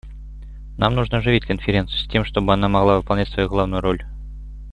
[0.79, 4.03] Нам нужно оживить Конференцию, с тем чтобы она могла выполнять свою главную роль.